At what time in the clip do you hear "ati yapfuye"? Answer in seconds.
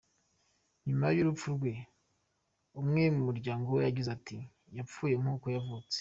4.17-5.15